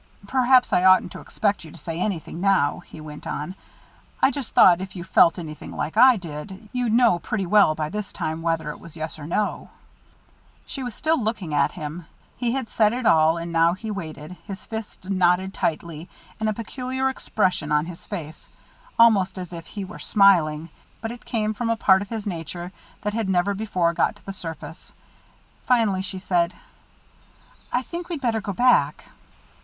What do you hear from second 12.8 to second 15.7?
it all, and now he waited, his fists knotted